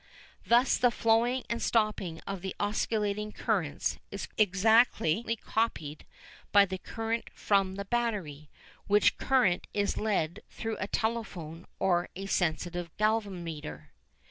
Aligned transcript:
Thus 0.47 0.79
the 0.79 0.89
flowing 0.89 1.43
and 1.47 1.61
stopping 1.61 2.21
of 2.21 2.41
the 2.41 2.55
oscillating 2.59 3.31
currents 3.31 3.99
is 4.09 4.27
exactly 4.35 5.23
copied 5.43 6.07
by 6.51 6.65
the 6.65 6.79
current 6.79 7.29
from 7.35 7.75
the 7.75 7.85
battery, 7.85 8.49
which 8.87 9.19
current 9.19 9.67
is 9.75 9.97
led 9.99 10.39
through 10.49 10.77
a 10.79 10.87
telephone 10.87 11.67
or 11.77 12.09
a 12.15 12.25
sensitive 12.25 12.89
galvanometer. 12.97 13.91